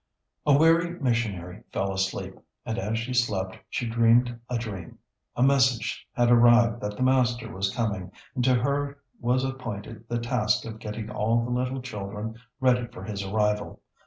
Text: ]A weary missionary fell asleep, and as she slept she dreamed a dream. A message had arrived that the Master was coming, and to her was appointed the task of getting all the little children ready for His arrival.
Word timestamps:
]A 0.47 0.57
weary 0.57 0.99
missionary 0.99 1.61
fell 1.71 1.93
asleep, 1.93 2.33
and 2.65 2.79
as 2.79 2.97
she 2.97 3.13
slept 3.13 3.59
she 3.69 3.85
dreamed 3.87 4.39
a 4.49 4.57
dream. 4.57 4.97
A 5.35 5.43
message 5.43 6.07
had 6.13 6.31
arrived 6.31 6.81
that 6.81 6.97
the 6.97 7.03
Master 7.03 7.53
was 7.53 7.71
coming, 7.71 8.11
and 8.33 8.43
to 8.45 8.55
her 8.55 8.97
was 9.19 9.43
appointed 9.45 10.07
the 10.09 10.17
task 10.17 10.65
of 10.65 10.79
getting 10.79 11.11
all 11.11 11.45
the 11.45 11.51
little 11.51 11.83
children 11.83 12.35
ready 12.59 12.87
for 12.87 13.03
His 13.03 13.23
arrival. 13.23 13.83